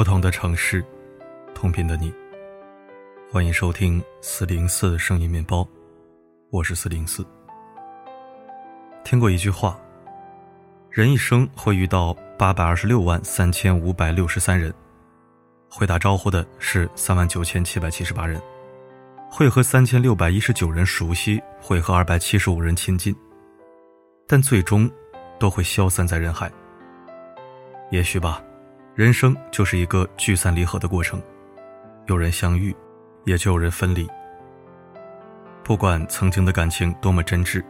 [0.00, 0.82] 不同的城市，
[1.54, 2.10] 同频的你。
[3.30, 5.68] 欢迎收听四零四声音面包，
[6.48, 7.22] 我是四零四。
[9.04, 9.78] 听过一句话：
[10.88, 14.72] 人一生会遇到八百二十六万三千五百六十三人，
[15.68, 18.40] 会打招呼的是三万九千七百七十八人，
[19.30, 23.14] 会和三千六百一十九人熟悉，会和二百七十五人亲近，
[24.26, 24.90] 但最终
[25.38, 26.50] 都会消散在人海。
[27.90, 28.42] 也许吧。
[28.96, 31.22] 人生就是一个聚散离合的过程，
[32.06, 32.74] 有人相遇，
[33.24, 34.06] 也就有人分离。
[35.62, 37.64] 不管曾经的感情多么真挚，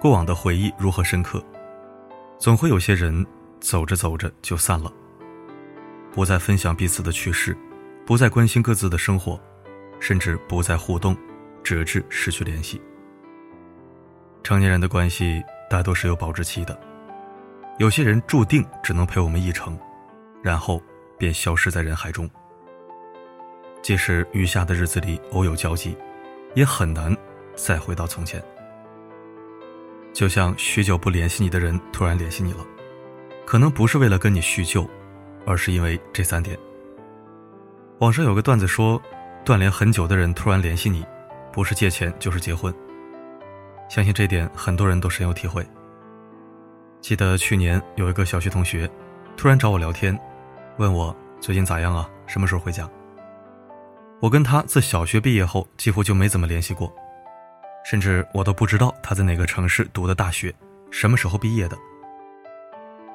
[0.00, 1.44] 过往的回忆如何深刻，
[2.38, 3.26] 总会有些人
[3.60, 4.90] 走着走着就散了。
[6.12, 7.56] 不再分享彼此的趣事，
[8.06, 9.38] 不再关心各自的生活，
[9.98, 11.16] 甚至不再互动，
[11.64, 12.80] 直至失去联系。
[14.44, 16.78] 成年人的关系大多是有保质期的，
[17.78, 19.76] 有些人注定只能陪我们一程。
[20.42, 20.82] 然后
[21.18, 22.28] 便消失在人海中。
[23.82, 25.96] 即使余下的日子里偶有交集，
[26.54, 27.16] 也很难
[27.54, 28.42] 再回到从前。
[30.12, 32.66] 就像许久不联系你的人突然联系你了，
[33.46, 34.86] 可能不是为了跟你叙旧，
[35.46, 36.58] 而是因为这三点。
[38.00, 39.00] 网上有个段子说，
[39.44, 41.06] 断联很久的人突然联系你，
[41.52, 42.74] 不是借钱就是结婚。
[43.88, 45.66] 相信这点很多人都深有体会。
[47.00, 48.90] 记得去年有一个小学同学，
[49.36, 50.18] 突然找我聊天。
[50.78, 52.08] 问我最近咋样啊？
[52.26, 52.88] 什么时候回家？
[54.20, 56.92] 我跟他自小学毕业后几乎就没怎么联系过，
[57.84, 60.54] 甚至我都不知道他在哪个城市读的大学，
[60.90, 61.76] 什么时候毕业的。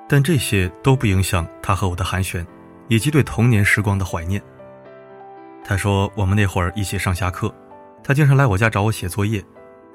[0.08, 2.46] 但这些都不影响他和我的寒暄，
[2.88, 4.42] 以及对童年时光的怀念。
[5.64, 7.54] 他说我们那会儿一起上下课，
[8.04, 9.44] 他经常来我家找我写作业，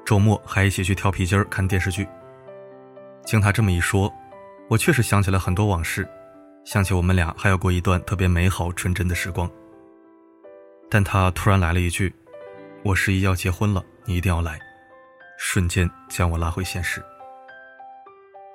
[0.03, 2.05] 周末还一起去跳皮筋、看电视剧。
[3.23, 4.11] 经他这么一说，
[4.69, 6.07] 我确实想起了很多往事。
[6.63, 9.49] 想起我们俩还有过一段特别美好纯真的时光，
[10.89, 12.13] 但他突然来了一句
[12.85, 14.59] ：“我十一要结婚了，你一定要来。”
[15.39, 17.03] 瞬间将我拉回现实。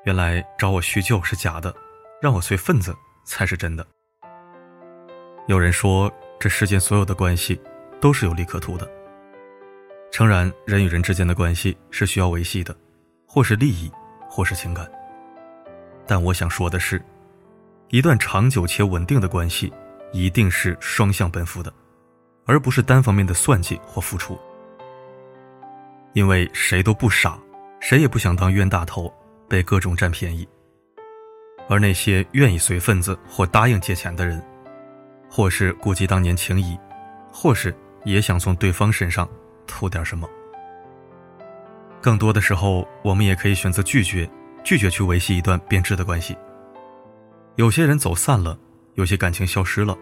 [0.05, 1.75] 原来找我叙旧是假的，
[2.23, 3.85] 让我随份子才是真的。
[5.49, 7.61] 有人说，这世间所有的关系
[8.01, 8.89] 都是有利可图的。
[10.13, 12.75] 诚然，人与人之间的关系是需要维系的，
[13.27, 13.91] 或是利益，
[14.29, 14.89] 或是情感。
[16.07, 17.03] 但我想说的是。
[17.89, 19.73] 一段长久且稳定的关系，
[20.13, 21.73] 一定是双向奔赴的，
[22.45, 24.37] 而不是单方面的算计或付出。
[26.13, 27.39] 因为谁都不傻，
[27.79, 29.13] 谁也不想当冤大头，
[29.49, 30.47] 被各种占便宜。
[31.69, 34.43] 而那些愿意随份子或答应借钱的人，
[35.31, 36.77] 或是顾及当年情谊，
[37.31, 37.73] 或是
[38.05, 39.29] 也想从对方身上
[39.65, 40.29] 图点什么。
[42.01, 44.29] 更多的时候，我们也可以选择拒绝，
[44.65, 46.37] 拒绝去维系一段变质的关系。
[47.57, 48.59] 有些人走散了，
[48.97, 49.97] 有些感情消失了，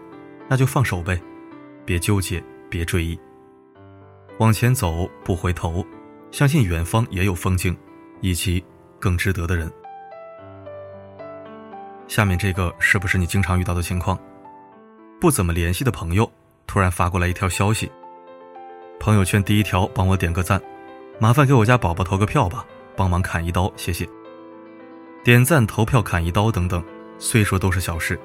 [0.49, 1.17] 那就放手呗，
[1.85, 3.17] 别纠结，别追忆，
[4.39, 5.85] 往前走不回头，
[6.31, 7.73] 相信远方也有风景，
[8.19, 8.61] 以及
[8.99, 9.71] 更值得的人。
[12.09, 14.19] 下面这个是不是你经常遇到的情况？
[15.21, 16.29] 不怎么联系的朋友
[16.67, 17.89] 突然发过来一条消息，
[18.99, 20.61] 朋友圈第一条帮我点个赞，
[21.21, 22.65] 麻烦给我家宝宝投个票吧，
[22.97, 24.05] 帮忙砍一刀，谢谢。
[25.23, 26.83] 点赞、投票、砍一刀等等。
[27.17, 28.19] 虽说都是小事，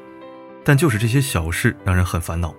[0.64, 2.54] 但就是这些小事让人很烦恼。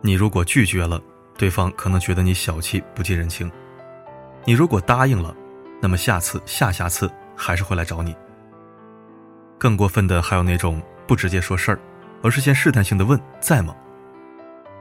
[0.00, 1.00] 你如果拒绝了，
[1.36, 3.48] 对方可能觉得你小气不近人情；
[4.44, 5.34] 你如果答应了，
[5.80, 8.16] 那么下次、下下次还是会来找你。
[9.58, 11.78] 更过分的还有那种不直接说事儿，
[12.22, 13.74] 而是先试探性的问在吗？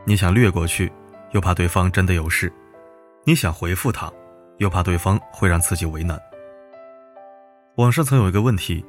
[0.06, 0.92] 你想略过去，
[1.32, 2.48] 又怕对方真的有事；
[3.24, 4.12] 你想回复他，
[4.58, 6.20] 又怕对方会让自己为难。
[7.76, 8.86] 网上曾有一个问题。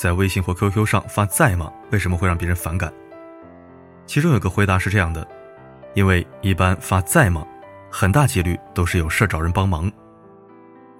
[0.00, 1.70] 在微信或 QQ 上发在吗？
[1.90, 2.90] 为什么会让别人反感？
[4.06, 5.28] 其中有个回答是这样的：
[5.92, 7.46] 因为一般发在吗，
[7.90, 9.92] 很大几率都是有事找人帮忙。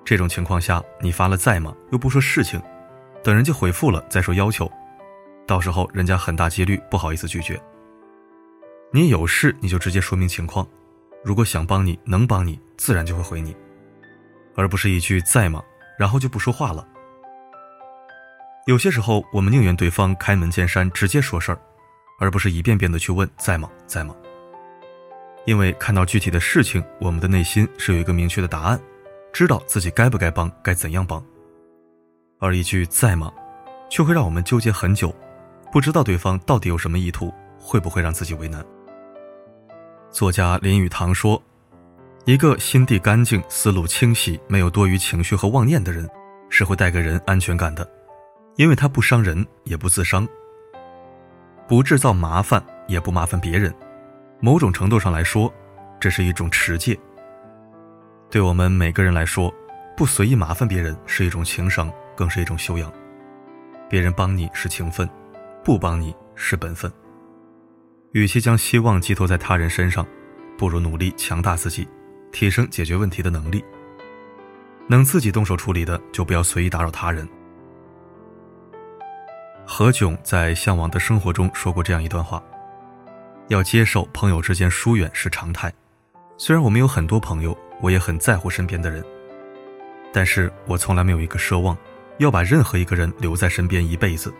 [0.04, 2.60] 这种情况下，你发了在吗，又不说事情，
[3.24, 4.70] 等人家回复了再说要求，
[5.46, 7.58] 到时候人家很大几率不好意思拒绝。
[8.92, 10.68] 你有事你就直接说明情况，
[11.24, 13.56] 如果想帮你能帮你，自然就会回你，
[14.56, 15.62] 而不是一句在吗，
[15.98, 16.86] 然后就不说话了。
[18.70, 21.58] 有些时候，我们宁愿对方开门见山直接说事儿，
[22.20, 24.14] 而不是一遍遍的去问在吗，在吗？
[25.44, 28.80] 因为看到具体的事情，我们的内心是有一个明确的答案，
[29.32, 31.20] 知道自己该不该帮，该怎样帮。
[32.38, 33.32] 而一句在吗，
[33.90, 35.12] 却会让我们纠结很久，
[35.72, 38.64] 不知道对方到底有什么意图，会不会让自己为难。
[40.12, 41.42] 作家林语堂说
[42.24, 46.08] ：“一个心地干净、思路清晰、没有多余情绪和妄念的人，
[46.48, 47.84] 是会带给人安全感的。”
[48.56, 50.28] 因为他不伤人，也不自伤，
[51.66, 53.74] 不制造麻烦，也不麻烦别人，
[54.40, 55.52] 某种程度上来说，
[55.98, 56.98] 这是一种持戒。
[58.30, 59.52] 对我们每个人来说，
[59.96, 62.92] 不随意麻烦别人是一种情商，更是一种修养。
[63.88, 65.08] 别人帮你是情分，
[65.64, 66.90] 不帮你是本分。
[68.12, 70.06] 与其将希望寄托在他人身上，
[70.58, 71.88] 不如努力强大自己，
[72.30, 73.64] 提升解决问题的能力。
[74.88, 77.28] 能自己动手处理的，就不要随意打扰他人。
[79.72, 82.42] 何炅在《向往的生活》中说过这样一段话：
[83.46, 85.72] 要接受朋友之间疏远是常态。
[86.36, 89.02] 虽然我们有很多朋友，我也很在乎身边的人，
[90.12, 91.78] 但是我从来没有一个奢望，
[92.18, 94.34] 要把任何一个人留在身边一辈子，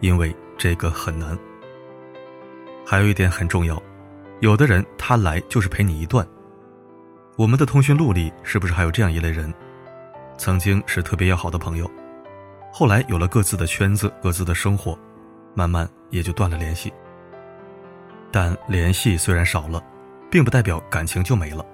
[0.00, 1.38] 因为这个很难。
[2.84, 3.80] 还有一点很重要，
[4.40, 6.26] 有的人他来就是陪你一段。
[7.36, 9.54] 我们的通讯录里是不是还有这样一类人？
[10.36, 11.88] 曾经是特别要好的朋友，
[12.76, 14.98] 后来有了各自的圈子、各自的生活，
[15.54, 16.92] 慢慢也就断了联系。
[18.32, 19.80] 但联系虽然少了，
[20.28, 21.64] 并不代表感情就没了。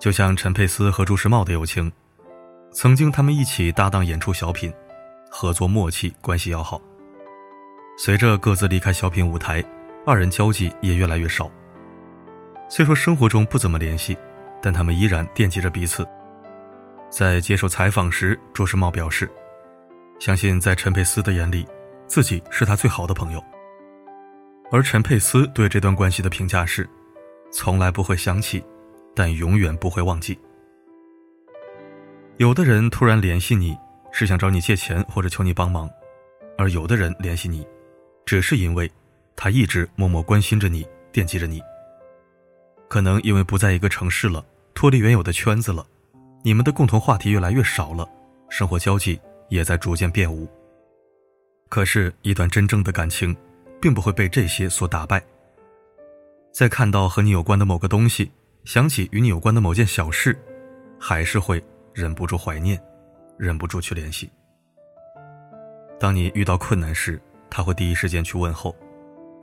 [0.00, 1.90] 就像陈佩斯和朱时茂的友情，
[2.72, 4.74] 曾经他们一起搭档演出小品，
[5.30, 6.82] 合作默契，关系要好。
[7.96, 9.62] 随着各自离开小品舞台，
[10.04, 11.48] 二人交际也越来越少。
[12.68, 14.18] 虽说生活中不怎么联系，
[14.60, 16.04] 但他们依然惦记着彼此。
[17.08, 19.30] 在接受采访时，朱时茂表示
[20.18, 21.66] ：“相信在陈佩斯的眼里，
[22.06, 23.42] 自己是他最好的朋友。”
[24.70, 26.88] 而陈佩斯对这段关系的评价是
[27.52, 28.64] ：“从来不会想起，
[29.14, 30.38] 但永远不会忘记。”
[32.38, 33.76] 有的人突然联系你，
[34.10, 35.86] 是想找你借钱或者求你帮忙；
[36.56, 37.66] 而有的人联系你，
[38.24, 38.90] 只是因为
[39.36, 41.60] 他一直默默关心着你，惦记着你。
[42.88, 44.44] 可能因为不在一个城市了，
[44.74, 45.86] 脱离原有的圈子了。
[46.42, 48.08] 你们的共同话题越来越少了，
[48.48, 49.20] 生活交际
[49.52, 50.48] 也在逐渐变无。
[51.68, 53.36] 可是，一段真正的感情，
[53.82, 55.22] 并不会被这些所打败。
[56.50, 58.32] 在看到和你有关的某个东西，
[58.64, 60.34] 想起与你有关的某件小事，
[60.98, 61.62] 还是会
[61.92, 62.82] 忍不住怀念，
[63.36, 64.30] 忍不住去联系。
[66.00, 67.20] 当你遇到困难时，
[67.50, 68.74] 他会第一时间去问候；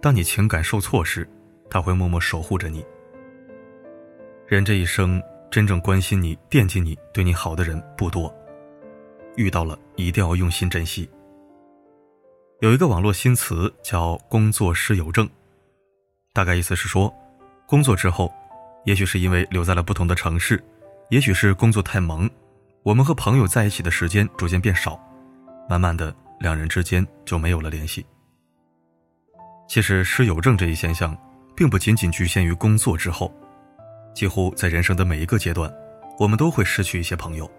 [0.01, 1.29] 当你情感受挫时，
[1.69, 2.83] 他会默默守护着你。
[4.47, 5.21] 人这一生。
[5.51, 8.31] 真正关心你、惦记你、对你好的人不多，
[9.35, 11.09] 遇到了一定要用心珍惜。
[12.61, 15.29] 有一个网络新词叫“工作失友症”，
[16.33, 17.13] 大概意思是说，
[17.65, 18.33] 工作之后，
[18.85, 20.61] 也许是因为留在了不同的城市，
[21.09, 22.29] 也许是工作太忙，
[22.83, 24.99] 我们和朋友在一起的时间逐渐变少，
[25.69, 28.05] 慢慢的，两人之间就没有了联系。
[29.67, 31.15] 其实失友症这一现象，
[31.55, 33.33] 并不仅仅局限于工作之后。
[34.13, 35.71] 几乎在人生的每一个阶段，
[36.17, 37.49] 我们都会失去一些朋友，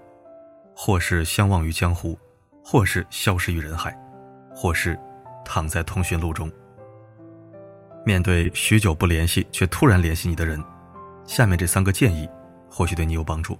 [0.82, 2.18] 或是相忘于江湖，
[2.64, 3.94] 或是消失于人海，
[4.54, 4.98] 或是
[5.44, 6.50] 躺在通讯录中。
[8.02, 10.58] 面对许久不联系却突然联系你的人，
[11.26, 12.26] 下面这三个建议
[12.70, 13.58] 或许对你有帮助：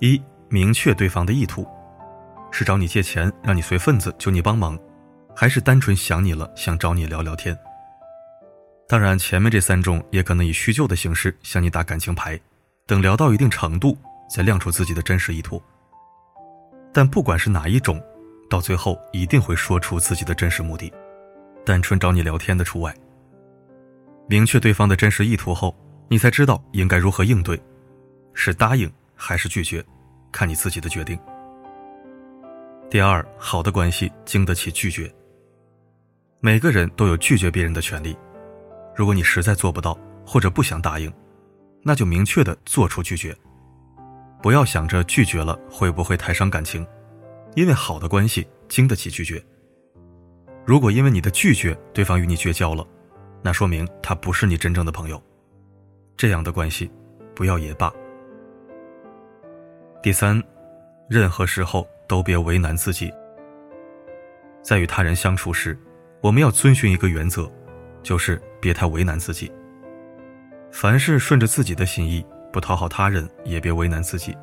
[0.00, 0.18] 一、
[0.48, 1.68] 明确对方的意图，
[2.50, 4.76] 是找你借钱，让你随份子，求你帮忙，
[5.36, 7.54] 还是单纯想你了，想找你聊聊天？
[8.88, 12.40] 当然，前面这三种也可能以叙旧的形式向你打感情牌，
[12.86, 13.98] 等聊到一定程度
[14.28, 15.60] 再亮出自己的真实意图。
[16.92, 18.02] 但不管是哪一种，
[18.48, 20.92] 到最后一定会说出自己的真实目的，
[21.64, 22.94] 单纯找你聊天的除外。
[24.26, 25.74] 明确对方的真实意图后，
[26.08, 27.60] 你才知道应该如何应对，
[28.34, 29.84] 是答应还是拒绝，
[30.30, 31.18] 看你自己的决定。
[32.90, 35.12] 第二，好的关系经得起拒绝。
[36.40, 38.16] 每个人都有拒绝别人的权利。
[38.94, 41.12] 如果你实在做不到，或者不想答应，
[41.82, 43.36] 那就明确的做出拒绝，
[44.42, 46.86] 不要想着拒绝了会不会太伤感情，
[47.54, 49.42] 因为好的关系经得起拒绝。
[50.64, 52.86] 如果因为你的拒绝，对方与你绝交了，
[53.42, 55.22] 那说明他不是你真正的朋友，
[56.16, 56.90] 这样的关系
[57.34, 57.92] 不要也罢。
[60.02, 60.42] 第三，
[61.08, 63.12] 任何时候都别为难自己。
[64.62, 65.78] 在与他人相处时，
[66.20, 67.50] 我们要遵循一个原则。
[68.00, 69.52] 就是别太为难自己。
[70.70, 74.36] 凡事顺着自己的心意，不讨好他人，也别为难自己。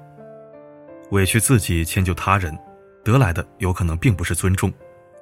[1.11, 2.57] 委屈自己，迁就他人，
[3.03, 4.73] 得来的有可能并不是尊重，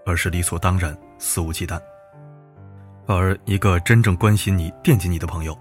[0.06, 1.80] 而是理所当然、肆无忌惮。
[3.06, 5.58] 而一个真正关心你、惦记你的朋友，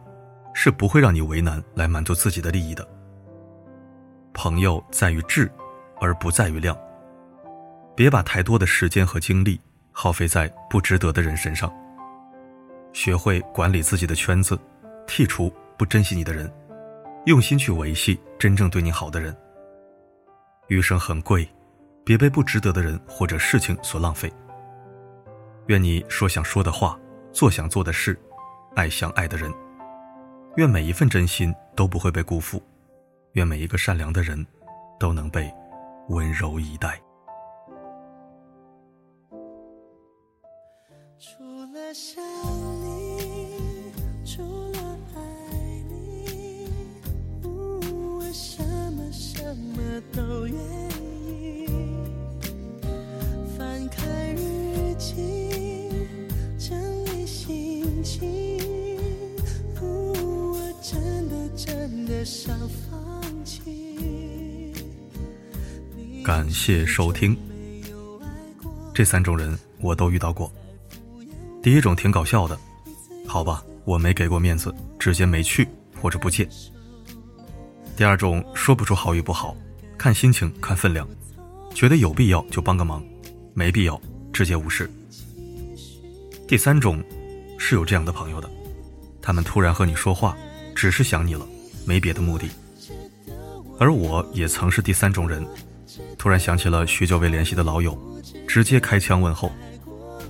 [0.55, 2.87] 是不会让你为难来满足自己的利益的。
[4.33, 5.50] 朋友在于质，
[6.00, 6.76] 而不在于量。
[7.97, 9.61] 别把太多的时间和精力
[9.91, 11.71] 耗费在不值得的人身上。
[12.93, 14.59] 学会管理自己的圈子，
[15.07, 16.50] 剔除不珍惜你的人，
[17.25, 19.37] 用心去维系真正对你好的人。
[20.67, 21.49] 余生很贵，
[22.05, 24.33] 别被不值得的人或者事情所浪费。
[25.67, 26.99] 愿你说想说的话，
[27.33, 28.19] 做想做的事，
[28.75, 29.52] 爱想爱的人。
[30.57, 32.61] 愿每一份真心都不会被辜负，
[33.33, 34.45] 愿每一个善良的人，
[34.99, 35.49] 都能被
[36.09, 37.00] 温柔以待。
[61.73, 64.75] 真的想放弃。
[66.23, 67.35] 感谢收听。
[68.93, 70.52] 这三种人我都遇到过。
[71.62, 72.59] 第一种挺搞笑的，
[73.26, 75.67] 好吧，我没给过面子，直接没去
[75.99, 76.47] 或者不借。
[77.97, 79.57] 第二种说不出好与不好，
[79.97, 81.09] 看心情看分量，
[81.75, 83.02] 觉得有必要就帮个忙，
[83.55, 83.99] 没必要
[84.31, 84.91] 直接无视。
[86.47, 87.02] 第三种
[87.59, 88.50] 是有这样的朋友的，
[89.23, 90.37] 他们突然和你说话，
[90.75, 91.47] 只是想你了，
[91.84, 92.48] 没别的目的。
[93.78, 95.46] 而我也曾是第三种人，
[96.16, 97.98] 突然想起了许久未联系的老友，
[98.46, 99.50] 直接开枪问候。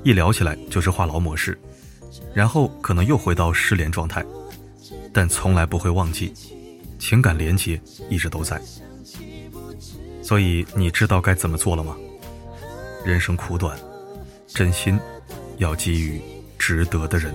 [0.04, 1.56] 一聊起来就是话痨模式，
[2.34, 4.24] 然后可能又回到失联状态，
[5.12, 6.32] 但从来不会忘记，
[6.98, 7.80] 情感连接
[8.10, 8.60] 一直都在。
[10.22, 11.96] 所以你知道该怎么做了吗？
[13.04, 13.78] 人生苦短，
[14.46, 14.98] 真心
[15.58, 16.20] 要给予
[16.58, 17.34] 值得的人。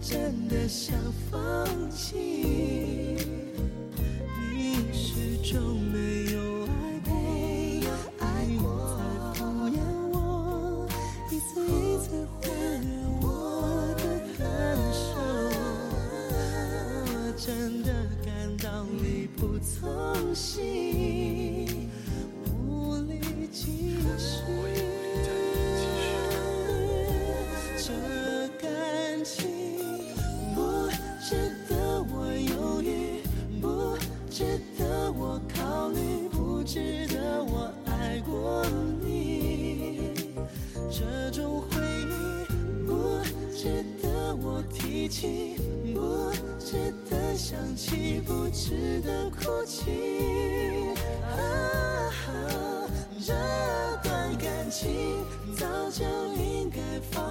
[0.00, 0.96] 真的想
[1.30, 3.25] 放弃。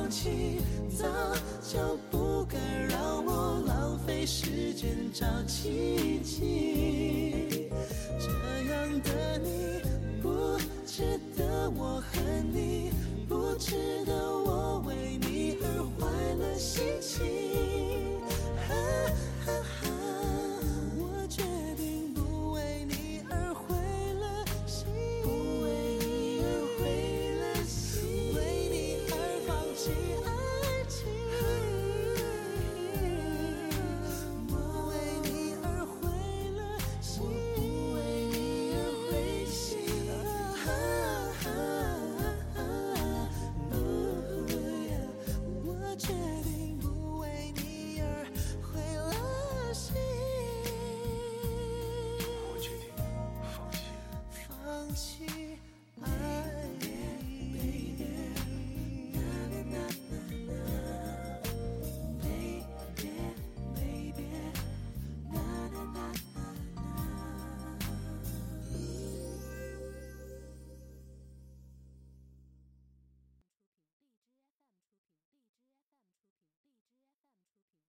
[0.06, 0.62] 放弃，
[0.96, 1.08] 早
[1.68, 7.72] 就不该让我浪费时间找奇迹。
[8.20, 8.30] 这
[8.72, 9.82] 样的你